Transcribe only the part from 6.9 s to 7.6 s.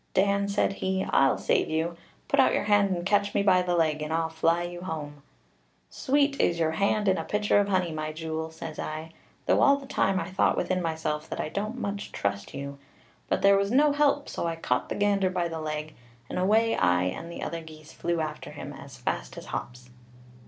in a pitcher